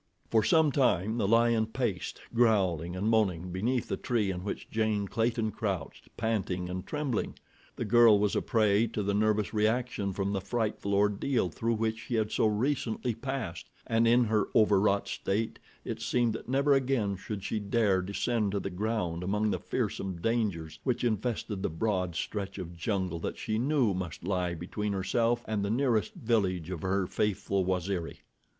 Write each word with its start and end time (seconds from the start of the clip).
For 0.31 0.41
some 0.43 0.71
time 0.71 1.19
the 1.19 1.27
lion 1.27 1.67
paced, 1.67 2.21
growling 2.33 2.95
and 2.95 3.07
moaning, 3.07 3.51
beneath 3.51 3.87
the 3.87 3.97
tree 3.97 4.31
in 4.31 4.43
which 4.43 4.67
Jane 4.71 5.07
Clayton 5.07 5.51
crouched, 5.51 6.09
panting 6.17 6.71
and 6.71 6.87
trembling. 6.87 7.37
The 7.75 7.85
girl 7.85 8.17
was 8.17 8.35
a 8.35 8.41
prey 8.41 8.87
to 8.93 9.03
the 9.03 9.13
nervous 9.13 9.53
reaction 9.53 10.11
from 10.11 10.33
the 10.33 10.41
frightful 10.41 10.95
ordeal 10.95 11.49
through 11.51 11.75
which 11.75 11.99
she 11.99 12.15
had 12.15 12.31
so 12.31 12.47
recently 12.47 13.13
passed, 13.13 13.69
and 13.85 14.07
in 14.07 14.23
her 14.23 14.47
overwrought 14.55 15.07
state 15.07 15.59
it 15.85 16.01
seemed 16.01 16.33
that 16.33 16.49
never 16.49 16.73
again 16.73 17.15
should 17.15 17.43
she 17.43 17.59
dare 17.59 18.01
descend 18.01 18.53
to 18.53 18.59
the 18.59 18.71
ground 18.71 19.21
among 19.21 19.51
the 19.51 19.59
fearsome 19.59 20.15
dangers 20.19 20.79
which 20.83 21.03
infested 21.03 21.61
the 21.61 21.69
broad 21.69 22.15
stretch 22.15 22.57
of 22.57 22.75
jungle 22.75 23.19
that 23.19 23.37
she 23.37 23.59
knew 23.59 23.93
must 23.93 24.23
lie 24.23 24.55
between 24.55 24.93
herself 24.93 25.43
and 25.47 25.63
the 25.63 25.69
nearest 25.69 26.15
village 26.15 26.71
of 26.71 26.81
her 26.81 27.05
faithful 27.05 27.63
Waziri. 27.63 28.21